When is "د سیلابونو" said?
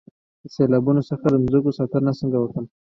0.41-1.01